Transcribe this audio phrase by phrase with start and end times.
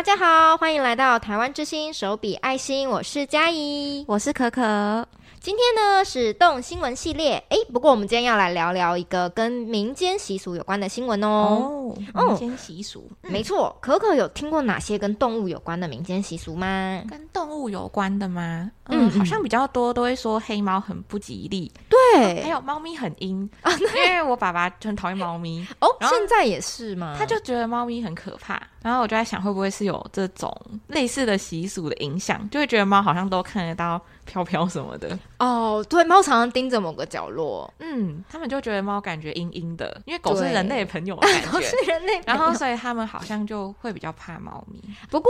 [0.00, 5.06] 大家好，欢迎来到台湾之星手笔爱心，我是佳怡，我是可可。
[5.40, 11.94] 今天呢是动新闻系列，哎，不过我们今天要来聊聊一个跟民间习俗有关的新闻哦。
[12.14, 13.76] 哦，民间习俗，嗯、没错。
[13.82, 17.02] 可可有听过哪些跟动物有关的民间习俗吗？
[17.06, 18.70] 跟动物有关的吗？
[18.88, 27.16] 嗯，嗯好像比较多都会说黑猫很不吉利，对，哦、还有猫咪很阴啊，因为我爸爸就很讨厌猫咪哦，现在也是嘛？
[27.18, 30.54] 他就觉得猫咪很可怕，然后我就在想会不会是有这种
[30.88, 34.00] 类似的习俗的影响，就会觉得猫好像都看得到。
[34.26, 44.80] 飘飘什么的哦，对，猫常常盯着某个角落，嗯，他们就觉得猫感觉阴阴的，因为狗是人类的朋友的感觉， 狗是人类，然后所以他们好像就会比较怕猫咪。
[45.10, 45.28] 不过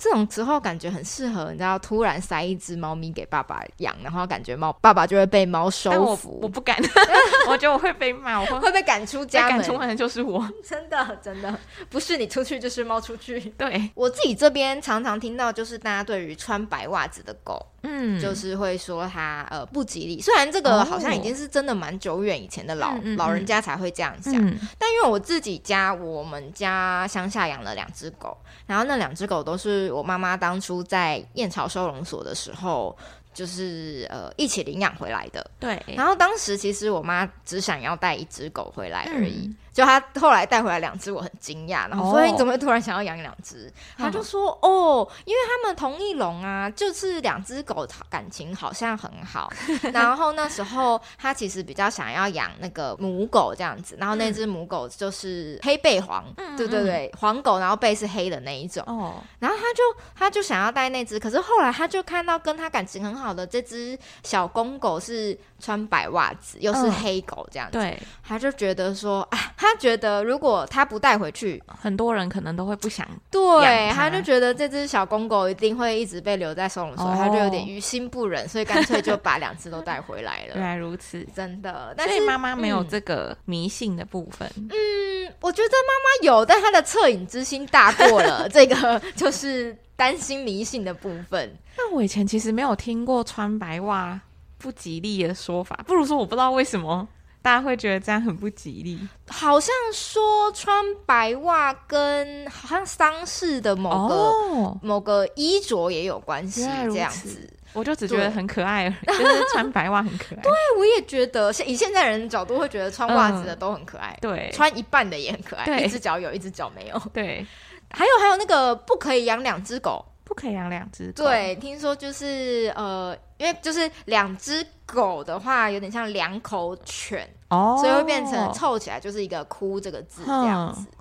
[0.00, 6.30] 这种时候感觉很适合，你知道，突然塞一只猫咪给爸爸养，然后感觉猫爸爸就会被猫收服。
[6.30, 6.76] 我，我不敢，
[7.46, 11.54] 我觉得我会被骂，我会会被赶出家门，赶出门的就是我， 真的真的。
[11.90, 13.38] 不是你出去就是猫出去。
[13.58, 17.66] 对，我自己这边常常听到，就是大家对于穿白袜子的狗。
[17.82, 32.96] 嗯，就是会说它呃不吉利，虽然这个好像已经是真的蛮久远以前的老、哦、老人家才会这样讲，嗯、但因为我自己家我们家乡下养了两只狗，然后那两只狗都是我妈妈当初在燕巢收容所的时候。
[33.32, 35.80] 就是呃一起领养回来的，对。
[35.96, 41.88] 然后当时其实我妈只想要带一只狗回来而已，嗯、就他后来带回来两只，我很惊讶。
[41.88, 49.50] 然后说：“你怎么会突然想要养两只？”她、哦、就说：“哦，因为他们同一笼啊，就是两只狗感情好像很好。
[49.94, 58.84] 然后那时候他其实比较想要养那个母狗这样子，然后那只母狗就是黑背黄，嗯、对对对，黄狗，然后背是黑的那一种。
[58.86, 59.14] 哦。
[59.38, 59.82] 然后他就
[60.14, 63.30] 他就想要带那只，可是后来他就看到跟他感情很好。
[63.32, 73.06] 的，这只小公狗是穿白袜子，又是黑狗，这样子，对，他就觉得说，啊，他觉得如果他不带回去，很多人可能都会不想。
[73.30, 80.54] 对，他就觉得这只小公狗一定会一直被留在收容所，他就有点于心不忍，所以干脆就把两只都带回来了。
[80.58, 81.94] 原来如此，真的。
[81.96, 84.50] 但是妈妈没有这个迷信的部分。
[84.56, 89.76] 嗯，我觉得妈妈有，但她的恻隐之心大过了 这个，就是。
[90.00, 94.18] 担心迷信的部分，那我以前其实没有听过穿白袜
[94.56, 97.06] 不吉利的说法，不如说我不知道为什么
[97.42, 98.98] 大家会觉得这样很不吉利。
[99.28, 109.16] 好像说穿白袜跟好像丧事的某个、哦、某个衣着也有关系，这样子，我就只觉得很可爱，对。
[109.18, 110.42] 就是穿白袜很可爱。
[110.42, 117.46] 对，我也觉得，以现在人的角度会觉得穿袜子的都很可爱，嗯、对，穿一半的也很可爱，一只脚有，一只脚没有，对。
[117.92, 121.24] 还有还有那个不可以养两只狗，不可以养两只狗。
[121.24, 130.82] 对，听说就是呃，因为就是两只狗的话，有点像两口犬哦，所以会变成凑起来就是一个“哭”这个字这样子。
[130.82, 130.94] 嗯、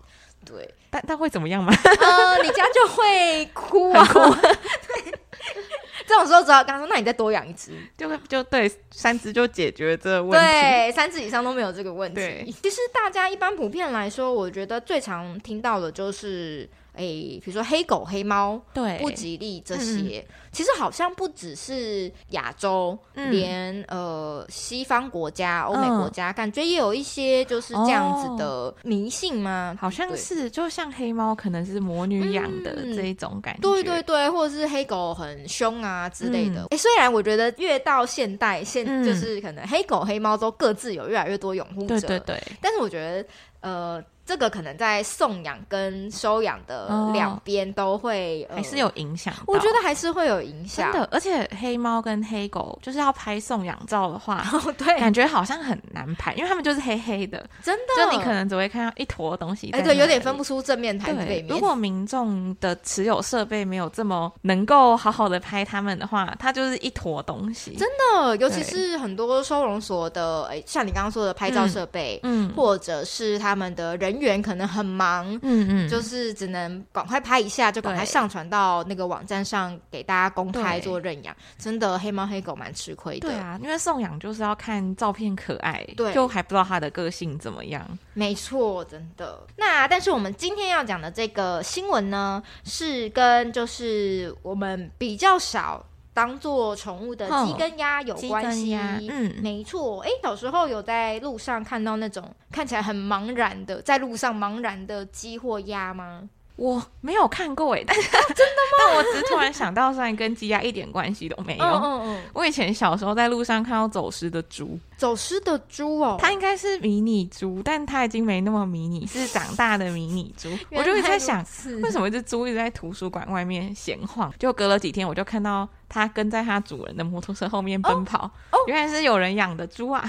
[0.44, 1.72] 对，但但会怎么样吗？
[1.72, 4.04] 呃，你家就会哭啊。
[4.04, 5.14] 哭对，
[6.08, 10.38] 这种时候只要跟他说，那你再多养一只，就会就对，三只就解决这个问题。
[10.44, 12.52] 对，三只以上都没有这个问题。
[12.64, 16.68] 其实大家一般普遍来说，我觉得最常听到的就是。
[16.94, 29.78] 哎，比如说黑狗、黑猫，对，不吉利这些，嗯、其实好像不只是亚洲，嗯、连呃西方国家、欧美国家，嗯、感觉也有一些就是这样子的迷信吗？
[29.80, 36.64] 好像是，就像黑猫可能是魔女养的这一种感觉，对对对，或者是黑狗很凶啊之类的。
[36.64, 43.26] 哎、嗯，虽然我觉得越到现代，现就是可能黑狗、黑猫都各自有越来越多拥护者，对对对，但是我觉得
[43.62, 44.04] 呃。
[44.30, 50.92] 这个可能在送养跟收养的两边都会、哦呃、还是有影响，我觉得还是会有影响。
[50.92, 61.48] 真的，而且黑猫跟黑狗就是要拍送养照的话， 哦、对，感觉好像很难拍，因为他们就是黑黑的，真的，就你可能只会看到一坨东西，哎，对，有点分不出正面还是背面。
[61.48, 67.76] 如果民众的持有设备没有这么能够好好的拍他们的话，它就是一坨东西。
[67.78, 81.36] 真的，尤其是很多收容所的，哎，像你刚刚说的拍照设备，嗯，或者是他们的人员可能很忙，嗯嗯，就是只能赶快拍一下，就赶快上传到那个网站上给大家公开做认养。
[81.58, 87.86] 真的黑猫黑狗蛮吃亏的，对啊，因为送养就是要看照片可爱，对，就还不知道它的个性怎么样。
[88.14, 89.40] 没错，真的。
[89.56, 95.86] 那但是我们今天要讲的这个新闻呢，是跟就是我们比较少。
[96.14, 98.76] 当做宠物的鸡跟鸭有关系，
[99.10, 100.02] 嗯，没错。
[100.02, 106.28] 哎，小时候有在路上看到那种看起来很茫然的，在路上茫然的鸡或鸭吗？
[106.56, 108.78] 我没有看过哎，但是、 啊、真的吗？
[108.80, 111.64] 但我只突然想到，虽然跟鸡鸭一点关系都没有。
[111.64, 112.24] 嗯嗯嗯。
[112.34, 120.50] 我以前小时候在路上看到走失的猪，走失的猪哦，它应该是迷你猪，但它已经没那么迷你，是长大的迷你猪。
[120.78, 121.42] 我就一直在想，
[121.82, 124.30] 为什么一只猪一直在图书馆外面闲晃？
[124.38, 128.26] 就隔了几天，我就看到它跟在它主人的摩托车后面奔跑。
[128.52, 130.08] 哦，原来是有人养的猪啊！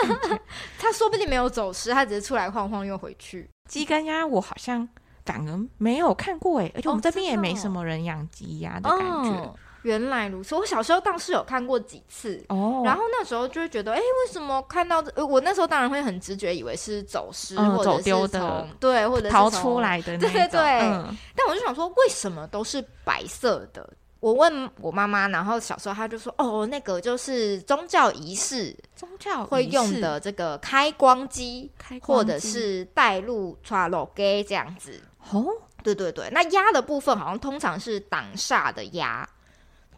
[0.78, 3.50] 它说不定没有走失，它只是出来晃晃又回去。
[3.68, 4.88] 鸡跟鸭，我好像。
[5.24, 9.30] 反而没有看过哎，而且我们这边也没什么人养鸡鸭的感觉。
[9.30, 9.54] 哦。
[9.82, 15.24] 原来如此，我小时候倒是有看过几次哦，然后那时候就会觉得，哎，为什么看到这？
[15.24, 20.32] 我那时候当然会很直觉以为是走失、嗯、或者是走丢的，对，或者是逃出来的那种。
[20.32, 20.80] 对对对。
[20.80, 23.88] 嗯、但我就想说，为什么都是白色的？
[24.22, 31.68] 我问我妈妈，然后小时候她就说：“哦，那个就是宗教仪式，宗教会用的这个开光机，
[32.00, 35.00] 或者是带路传路给这样子。”
[35.32, 35.44] 哦，
[35.82, 39.28] 对对对，那压的部分好像通常是挡煞的鸭。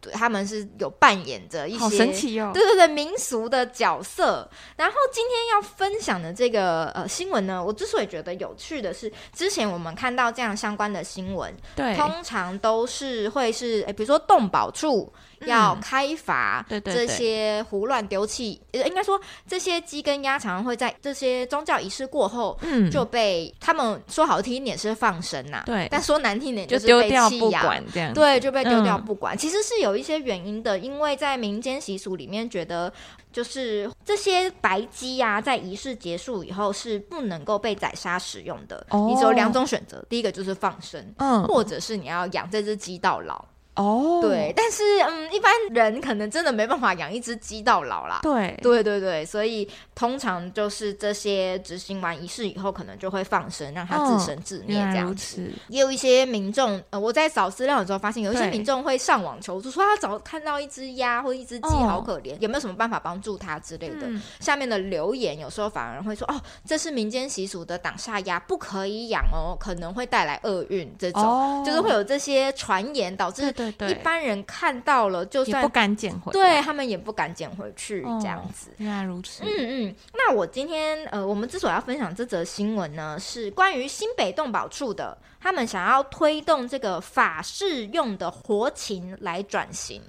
[0.05, 2.51] 对，他们是有扮演着一些，好神奇哦！
[2.53, 4.47] 对对对，民俗的角色。
[4.77, 15.11] 然后今天要分享的这个呃新闻呢，我之所以觉得有趣的是，之前我们看到这样相关的新闻，对，通常都是会是诶，比如说动保处。
[15.45, 29.37] 要开罚这些胡乱丢弃，应该说这些鸡跟鸭常常会在这些宗教仪式过后，嗯，就被他们说好听一点是放生呐，对，但说难听点就是被弃养，对，就被丢掉不管。
[29.37, 32.91] 其实是有一些原因的，因为在民间习俗里面觉得，
[33.31, 38.85] 就是这些白鸡呀，在仪式结束以后是不能够被宰杀使用的。
[39.07, 43.45] 你只有两种选择，第一个就是放生，嗯，或者是你要养这只鸡到老。
[43.75, 48.19] 哦，对，但是嗯，一般人可能真的没办法养一只鸡到老啦。
[48.23, 55.41] 对，对对对，所以通常就是这些执行完仪式以后，可能就会放生，让它自生自灭这样子。
[55.41, 64.07] 哦、也有一些民众，呃，我在找资料的时候发现，有一些民众会上网求助，说他找看到一只鸭或一只鸡好可怜，哦、有没有什么办法帮助他之类的。
[64.07, 70.85] 嗯、下面的留言有时候反而会说，哦，这是民间习俗的挡下鸭，不可以养哦，可能会带来厄运。
[70.97, 73.51] 这种、哦、就是会有这些传言导致。
[73.51, 78.71] 对，一般人看到了，就算不敢捡回，对他们也不敢捡回去，这样子。
[78.77, 79.43] 原来如此。
[79.43, 79.95] 嗯嗯。
[80.13, 90.01] 那我今天呃，我们之所以要分享这则新闻呢，是关于新北动保处的，他们想要推动这个法式用的活禽来转型。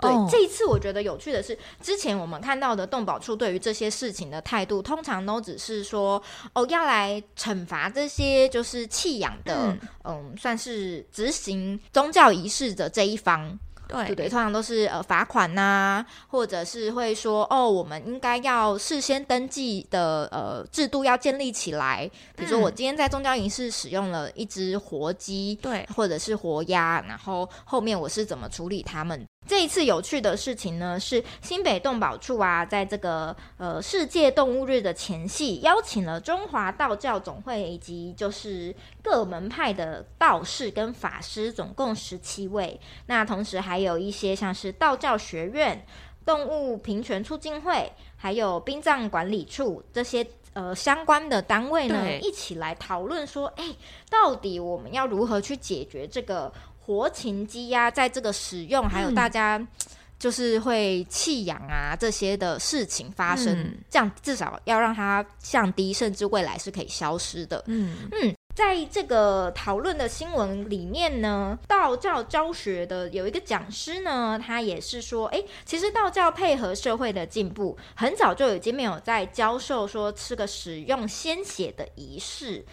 [0.00, 6.22] 对，这一次我觉得有趣的是，之前我们看到的动保处对于这些事情的态度，通常都只是说，
[6.54, 13.58] 哦，要来惩罚这些就是弃养的，嗯，嗯，算是执行宗教仪式的这一方。
[13.90, 22.10] 对对对，通常都是呃罚款呐、啊，或者是会说哦，我们应该要事先登记的呃制度要建立起来。
[22.36, 29.26] 比如说我今天在宗教仪式使用了一只活鸡，对，或者是活鸭，然后后面我是怎么处理它们？
[29.48, 38.72] 这一次有趣的事情呢，是新北动保处啊，在这个呃世界动物日的前夕，邀请了中华道教总会以及就是
[39.02, 42.78] 各门派的道士跟法师，总共十七位。
[43.06, 45.84] 那同时还有一些像是道教学院、
[46.24, 53.64] 动物平权促进会，还有殡葬管理处这些呃相关的单位呢，一起来讨论说，哎，
[54.10, 56.52] 到底我们要如何去解决这个？
[56.82, 59.64] 活禽鸡鸭在这个使用，还有大家
[60.18, 67.62] 就是会弃养啊这些的事情发生，嗯、这样至少要让它降低，甚至未来是可以消失的。
[67.68, 82.64] 嗯嗯，在这个讨论的新闻里面呢，道教教学的有一个讲师呢，他也是说，哎，其实道教配合社会的进步，很早就已经没有在教授说这个使用鲜血的仪式。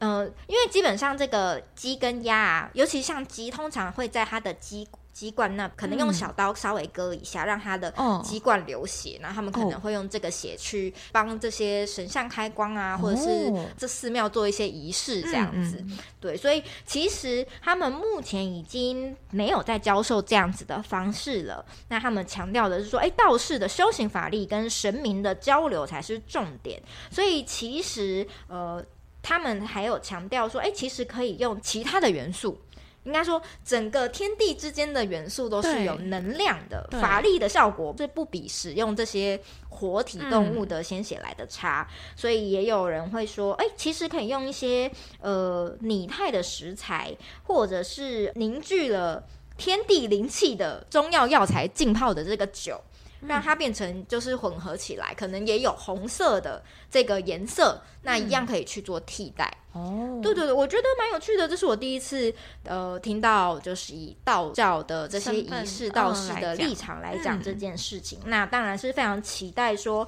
[0.00, 7.92] 呃，因为基本上这个鸡跟鸭啊，尤其像鸡，通常会在它的鸡鸡冠那，可能用小刀稍微割一下，嗯、让他的
[8.24, 15.76] 鸡冠流血，然后他们可能会用这个血去帮这些神像开光啊，哦、或者是这寺庙做一些仪式这样子。
[15.80, 21.64] 嗯、对，所以其实他们目前已经没有在教授这样子的方式了。
[21.88, 26.80] 那他们强调的是说，哎，道士的修行法力跟神明的交流才是重点。
[27.10, 28.84] 所以其实呃。
[29.22, 32.58] 他们还有强调说，哎，其实可以用其他的元素，
[33.04, 41.88] 应该说整个天地之间的元素都是有能量的，法力的效果是不比使用这些活体动物的鲜血来的差。
[41.90, 44.90] 嗯、所以也有人会说，哎，其实可以用一些
[45.20, 49.24] 呃拟态的食材，或者是凝聚了
[49.56, 52.80] 天地灵气的中药药材浸泡的这个酒。
[53.26, 59.52] 让它变成就是混合起来，可能也有红色的这个颜色，那一样可以去做替代。
[59.72, 62.34] 哦，对对对，我觉得蛮有趣的，这是我第一次
[62.64, 68.18] 呃听到，就是以道教的这些仪式、道士的立场来讲这件事情。
[68.24, 70.06] 那当然是非常期待说。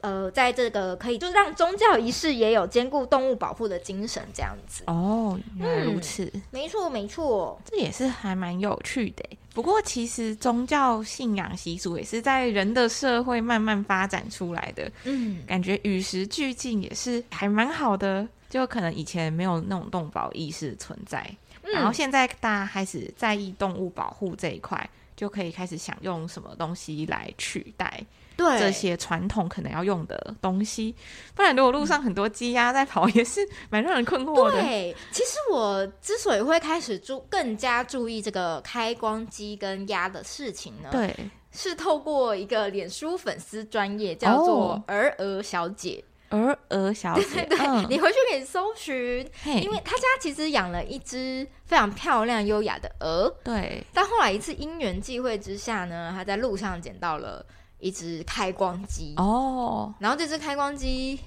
[0.00, 9.24] 呃，在这个可以就是让宗教仪式也有兼顾动物保护的精神，这样子哦，原来如此，嗯、没错没错，这也是还蛮有趣的。
[9.54, 18.26] 不过，其实宗教信仰习俗也是在人的社会慢慢发展出来的，嗯，感觉与时俱进也是还蛮好的。
[18.48, 21.26] 就可能以前没有那种动保意识存在，
[21.62, 28.04] 嗯、然后现在大家开始在意动物保护这一块，就可以开始想用什么东西来取代。
[28.36, 28.58] 对。
[28.58, 30.94] 这些传统可能要用的东西，
[31.34, 34.62] 不然如果路上很多鸡鸭在跑，也是蛮让人困惑的。
[34.62, 41.14] 对，其实我之所以会开始注更加注意这个开光鸡跟鸭的事情呢，对，
[41.50, 57.44] 是透过一个脸书粉丝专业叫做鹅鹅小姐，鹅鹅小姐， 对，嗯、你回去可以搜寻，因为他家其实养了一只非常漂亮优雅的鹅，对，但后来一次因缘际会之下呢，他在路上捡到了。
[57.82, 61.18] 一只开光鸡哦，然后这只开光鸡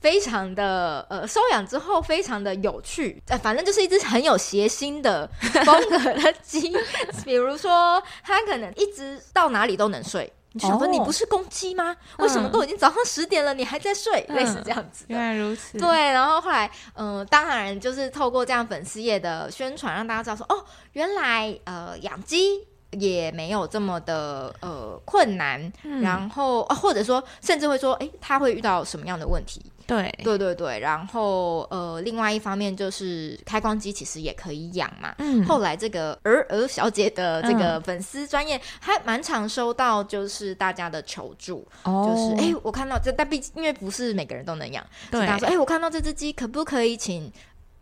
[0.00, 5.26] 非常的呃，收养之后非常的有趣，呃，反正就是一只很有谐星的
[5.64, 6.70] 风格的鸡。
[7.24, 10.30] 比如说，它可能一直到哪里都能睡。
[10.54, 11.96] 你想说你不是公鸡吗？
[12.18, 14.26] 哦、为什么都已经早上十点了，你还在睡？
[14.28, 15.06] 嗯、类似这样子。
[15.08, 15.78] 原来如此。
[15.78, 20.62] 对，然后后来，嗯、呃，当然就是透过这样粉丝页的宣传，让大家知道说，哦，
[20.92, 22.66] 原来呃，养鸡。
[22.92, 29.62] 也没有这么的呃困难，嗯、然后啊，或者说甚至会说，哎，他会遇到什么样的问题？
[29.86, 30.78] 对，对对对。
[30.78, 35.14] 然后呃，另外一方面就是开光机其实也可以养嘛。
[35.18, 35.44] 嗯。
[35.44, 45.26] 后来这个鹅鹅小姐的这个粉丝专业还蛮常收到，就是大家的求助，哦、就是哎，我看到这，但毕竟因为不是每个人都能养，对。
[45.26, 47.30] 他说，哎，我看到这只鸡，可不可以请？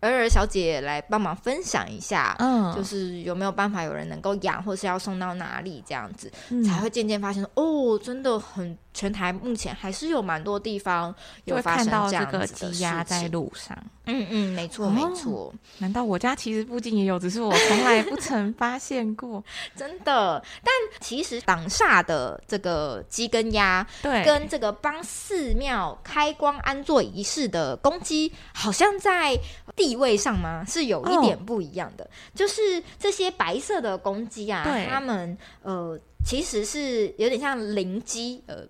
[0.01, 8.77] 鹅鹅小姐来帮忙分享一下，嗯，就是有没有办法有人能够养，或是要送到哪里这样子，嗯、才会渐渐发现哦，真的很。
[8.93, 11.15] 全台目前还是有蛮多地方
[11.45, 13.79] 有发生这样子的事情，会看到这个鸡鸭在路上。
[14.07, 15.55] 嗯嗯，没错没错。
[15.79, 19.43] 难道我家其实附近也有，只是我从来不曾发现过？
[19.77, 20.43] 真的。
[20.65, 29.39] 但其实挡煞的这个鸡跟鸭，对，跟这个帮寺庙开光安座仪式的公鸡，好像在
[29.77, 30.65] 地位上吗？
[30.67, 32.05] 是有一点不一样的。
[32.05, 38.65] 哦、就是这些白色的公鸡啊，它们呃，其实是有点像灵鸡，呃。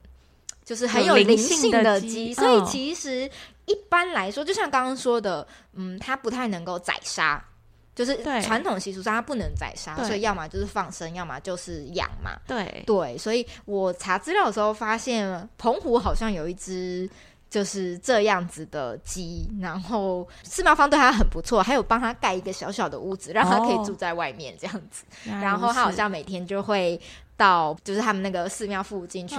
[0.63, 3.29] 就是很有灵性的鸡，所以其实
[3.65, 7.45] 一般来说，就像刚刚说的，嗯，它不太能够宰杀，
[7.93, 12.39] 就是传统习俗上它不能宰杀，所以要么就是放生，要么就是养嘛。
[12.47, 17.11] 对对，所以我查资料的时候发现，澎湖好像有一只
[17.51, 25.05] 就是这样子的鸡，然后寺庙方对他很不错，还有帮他盖一个小小的屋子，让他可以住在外面这样子。
[25.25, 26.99] 然后他好像每天就会
[27.37, 29.37] 到就是他们那个寺庙附近去。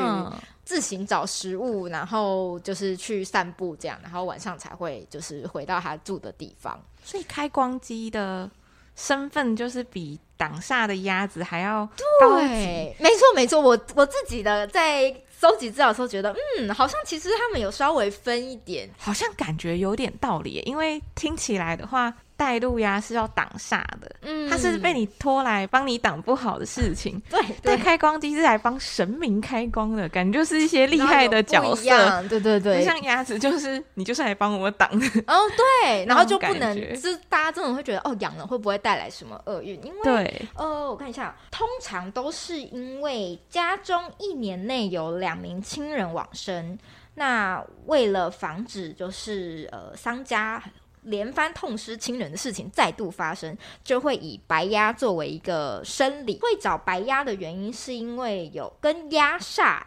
[0.63, 6.79] 自行找食物，然后就是去散步这样，然后晚上才会就是回到他住的地方。
[7.03, 8.49] 所以开光鸡的
[8.95, 11.85] 身份就是比挡煞的鸭子还要。
[12.21, 13.59] 对，没错没错。
[13.59, 22.13] 我我自己的在收集资料的时候觉得，嗯，好像其实他们有稍微分一点，好像感觉有点道理，因为听起来的话。
[22.41, 27.21] 带路呀是要挡煞的，嗯，它是被你拖来帮你挡不好的事情。
[27.29, 32.23] 对，对，开光机是来帮神明开光的，感觉就是一些厉害的角色。
[32.23, 35.05] 对对对，不像鸭子，就是你就是来帮我挡的。
[35.27, 35.35] 哦，
[35.83, 39.79] 对， 然后就不能，就是大家真的会觉得哦，养了会不会带来什么厄运？
[39.85, 46.75] 因为对呃，我看一下，通常都是因为家中一年内有两名亲人往生，
[47.13, 50.59] 那为了防止就是呃丧家。
[51.03, 56.39] 连番痛失亲人的事情再度发生，就会以白鸭作为一个生理。
[56.39, 59.81] 会找白鸭的原因，是因为有跟鸭煞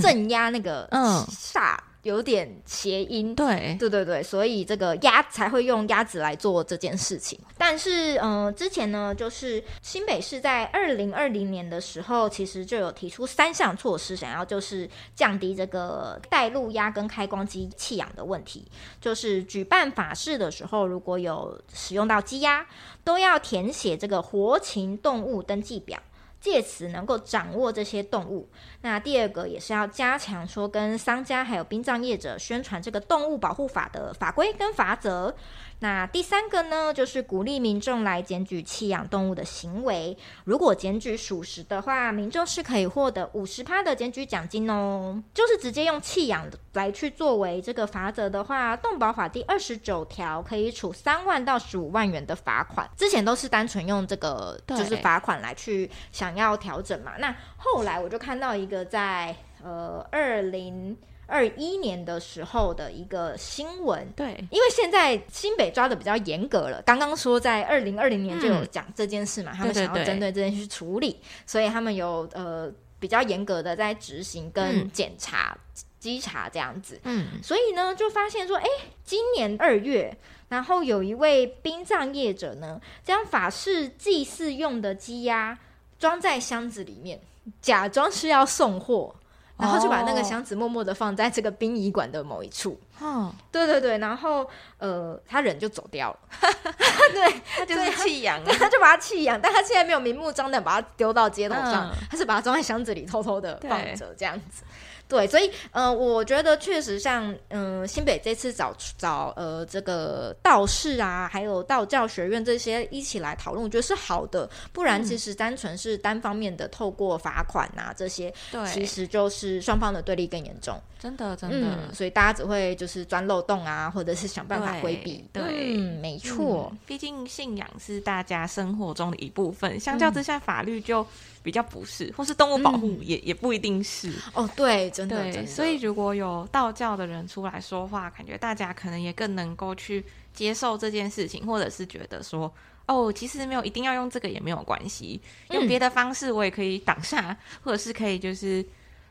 [0.00, 1.76] 镇压那个煞。
[2.02, 7.38] 有点谐音，对对对对，所以这个鸭才会用鸭子来做这件事情。
[7.58, 18.66] 但是，嗯、呃，之前呢，就是新北市在二零二零年的时候，其实就有提出三项措施，想要就是降低这个带路鸭跟开光鸡弃养的问题。
[19.00, 22.66] 就是举办法事的时候，如果有使用到鸡鸭，
[23.04, 26.00] 都要填写这个活禽动物登记表。
[26.40, 28.48] 借此能够掌握这些动物。
[28.80, 35.34] 那第二个也是要加强说跟商家还有殡葬业者宣传这个动物保护法的法规跟法则，
[35.82, 45.22] 那第三个呢，就是鼓励民众来检举弃养动物的行为，如果检举属实的话，民众是可以获得五十趴的检举奖金哦。
[45.32, 52.86] 就是直接用弃养来去作为这个罚则的话，动保法第二十九条可以处三万到十五万元的罚款。
[52.94, 57.12] 之前都是单纯用这个就是罚款来去想要调整嘛。
[57.18, 59.34] 那后来我就看到一个在
[59.64, 60.94] 呃二零。
[61.30, 66.82] 二一年的时候的一个新闻，对，因为现在新北抓的比较严格了。
[66.82, 75.56] 刚刚说在二零二零年就有讲这件事嘛，嗯、他们想要针对这件事去处理，对对对，所以他们有呃比较严格的在执行跟检查、
[76.00, 77.00] 稽、嗯、查这样子。
[77.04, 78.66] 嗯，所以呢就发现说，哎，
[79.04, 80.14] 今年二月，
[80.48, 85.56] 然后有一位殡葬业者呢，将法事祭祀用的鸡鸭
[85.98, 87.20] 装在箱子里面，
[87.62, 89.14] 假装是要送货。
[89.60, 92.78] 然后就把那个箱子默默的放在这个殡仪馆的某一处。
[93.00, 96.18] 哦，对对对，然后呃，他人就走掉了。
[97.12, 104.62] 对，他就是弃养了，他就把他弃养，但他现在没有明目张胆把他丢到街头上，嗯、他是把他装在箱子里偷偷的放着这样子。
[105.08, 114.48] 对，所以呃，我觉得确实像嗯、呃，新北这次找找呃这个道士啊，还有道教学院这些一起来讨论，我觉得是好的。
[114.72, 120.80] 不然其实单纯是单方面的透过罚款啊这些，对，其实就是双方的对立更严重。
[121.00, 121.56] 真的真的、
[121.88, 125.24] 嗯，所以大家只会就是钻漏洞啊，或者是想办法规避。
[125.32, 126.78] 对，对嗯、没错、嗯。
[126.86, 131.06] 毕竟信仰是大家生活中的一部分，相较之下，法律就。
[131.42, 134.46] 比较不是，或是动物保护也、嗯、也不一定是哦。
[134.54, 135.50] 对，真的，对真的。
[135.50, 140.04] 所以如果有道教的人出来说话，感觉大家可能也更能够去
[140.34, 142.52] 接受这件事情，或者是觉得说，
[142.84, 145.18] 哦，其实没有一定要用这个也没有关系，
[145.52, 148.62] 用别的方式我也可以挡下，或者是可以就是。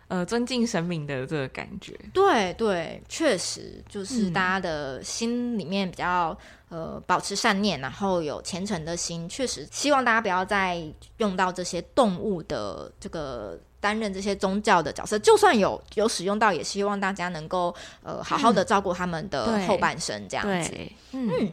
[0.10, 6.36] 呃，尊敬神明的这个感觉，对对，确实就是大家的心里面比较、
[6.70, 10.84] 嗯、呃保持善念，然后有虔诚的心，确实希望大家不要再
[11.18, 20.72] 用到这些动物的这个担任这些宗教的角色，就算有有使用到，也希望大家能够呃好好的照顾他们的后半生，这样子。
[21.12, 21.52] 嗯，嗯，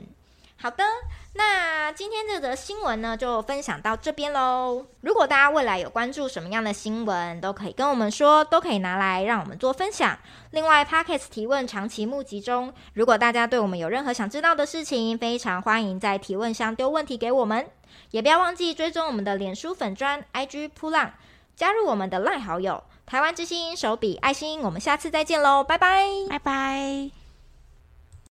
[0.59, 0.83] 好的。
[1.35, 4.87] 那今天这则新闻呢，就分享到这边喽。
[5.03, 10.19] 如果大家未来有关注什么样的新闻，都可以跟我们说，都可以拿来让我们做分享。
[10.53, 17.69] 另外，Podcast 提问长期募集中，如果大家对我们有任何想知道的事情，非常欢迎在提问箱丢问题给我们，
[18.13, 21.13] 也不要忘记追踪我们的脸书粉砖 IG 噗浪，
[21.55, 24.63] 加入我们的赖好友台湾之星手笔爱心。
[24.63, 27.26] 我们下次再见喽，拜拜，拜拜。